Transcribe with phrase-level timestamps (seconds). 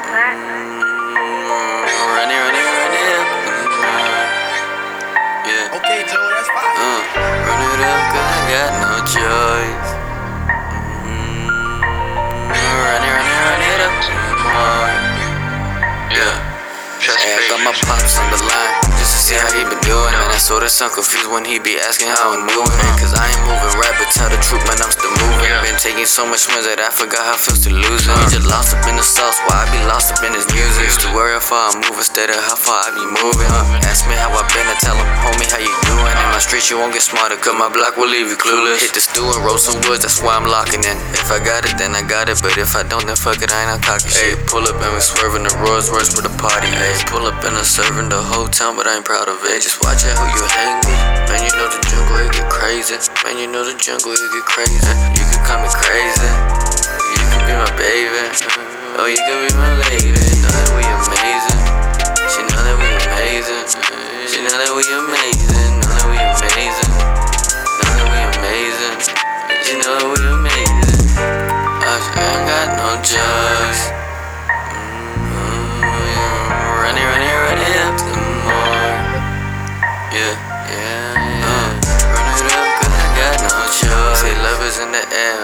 [0.00, 0.16] Run
[2.24, 3.28] it, run it, run it up.
[5.44, 5.76] Yeah.
[5.76, 6.72] Okay, Joe, that's fine.
[6.72, 7.04] Uh,
[7.44, 9.92] run it up, cause I got no choice.
[11.04, 11.52] Mm,
[12.48, 13.92] run it, run it, run it up.
[14.40, 14.88] Uh,
[16.16, 16.48] yeah.
[17.20, 20.14] Hey, I got my pops on the line just to see how he been doing.
[20.16, 22.72] I saw the son confused when he be asking how I'm doing.
[22.96, 25.59] Cause I ain't moving right, but tell the truth, man, I'm still moving.
[26.10, 28.02] So much wins that I forgot how it feels to lose.
[28.02, 30.90] He just lost up in the sauce, while I be lost up in his music.
[30.90, 33.46] Used to worry how far I move instead of how far I be moving.
[33.86, 35.06] Ask me how I been, I tell you
[36.60, 36.70] doing?
[36.70, 38.80] Street, you won't get smarter, cause my block will leave you clueless.
[38.80, 40.96] Hit the stew and roll some woods, that's why I'm locking in.
[41.16, 43.48] If I got it, then I got it, but if I don't, then fuck it,
[43.52, 44.36] I ain't not cocky shit.
[44.46, 46.68] Pull up and we swerving the Rolls Royce for the party.
[46.68, 49.64] Ay, pull up and I'm serving the whole town, but I ain't proud of it.
[49.64, 51.00] Just watch out who you hang with.
[51.32, 52.96] Man, you know the jungle, it get crazy.
[53.24, 54.76] Man, you know the jungle, it get crazy.
[55.16, 56.28] You can call me crazy.
[57.16, 58.20] You can be my baby.
[59.00, 60.12] Oh, you can be my lady.
[60.12, 61.60] Know that we amazing.
[62.28, 63.64] She know that we amazing.
[64.28, 65.19] She know that we amazing.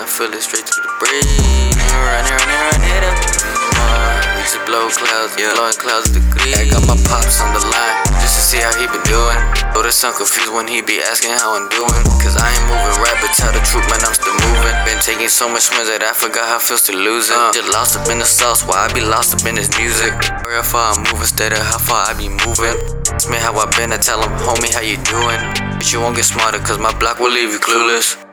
[0.07, 1.77] Feel it straight to the breeze.
[1.93, 4.19] Run it, run it, run it up some more.
[4.35, 5.53] We just blow clouds, yeah.
[5.53, 6.57] blowing clouds degrees.
[6.57, 9.67] I got my pops on the line, just to see how he been doing.
[9.87, 12.03] The son confused when he be asking how I'm doing.
[12.19, 14.75] Cause I ain't moving right, but tell the truth, man, I'm still moving.
[14.83, 17.39] Been taking so much wins that I forgot how it feels to lose it.
[17.39, 17.55] Uh.
[17.55, 20.11] Just lost up in the sauce, while I be lost up in his music.
[20.43, 22.75] Worry how far I move instead of how far I be moving.
[23.15, 25.39] Ask me how I been, I tell him, homie, how you doing?
[25.79, 28.26] But you won't get smarter, cause my block will leave you clueless.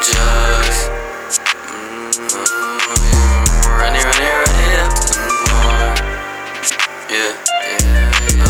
[0.00, 0.16] I ain't got
[0.80, 0.80] no.
[1.68, 2.32] Mm,
[3.76, 5.92] Run it, run it, run it up some more.
[7.10, 7.36] Yeah,
[7.68, 8.48] yeah, uh,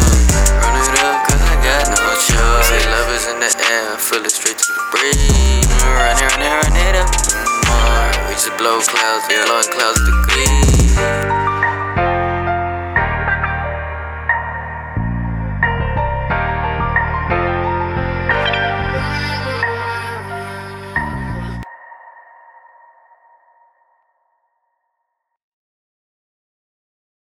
[0.63, 2.69] Run it up, cause I got no choice.
[2.69, 5.67] Say love is in the air, feel it straight to the breeze.
[5.83, 7.11] Run it, run it, run it up
[7.67, 8.11] more.
[8.29, 11.40] We just blow clouds, blowing clouds to degrees.